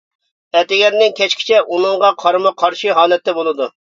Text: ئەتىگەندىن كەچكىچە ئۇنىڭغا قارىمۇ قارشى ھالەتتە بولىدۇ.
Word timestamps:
ئەتىگەندىن 0.59 1.13
كەچكىچە 1.19 1.59
ئۇنىڭغا 1.75 2.11
قارىمۇ 2.23 2.55
قارشى 2.65 2.97
ھالەتتە 3.01 3.39
بولىدۇ. 3.41 3.71